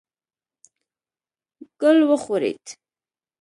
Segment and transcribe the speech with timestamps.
[1.79, 2.65] ګل وښورېد.